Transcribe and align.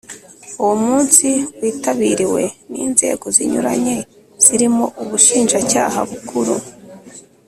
Uwo 0.61 0.73
munsi 0.85 1.27
witabiriwe 1.61 2.43
n 2.69 2.73
Inzego 2.85 3.25
zinyuranye 3.35 3.95
zirimo 4.43 4.85
Ubushinjacyaha 5.01 5.99
Bukuru 6.09 6.55